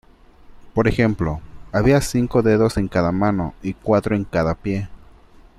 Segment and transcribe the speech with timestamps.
[0.73, 1.41] Por ejemplo,
[1.71, 4.89] había cinco dedos en cada mano y cuatro en cada pie.